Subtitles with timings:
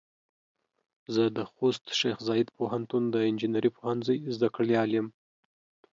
[1.13, 5.07] زه د خوست شیخ زايد پوهنتون د انجنیري پوهنځۍ زده کړيال يم.